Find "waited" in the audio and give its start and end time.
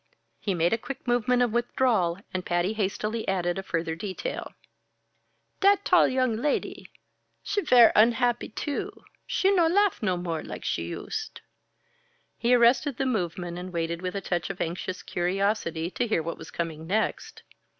13.71-14.01